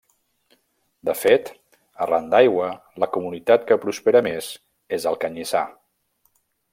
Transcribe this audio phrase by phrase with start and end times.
[1.09, 1.51] De fet,
[2.05, 2.71] arran d'aigua
[3.03, 4.51] la comunitat que prospera més
[5.01, 5.63] és el canyissar.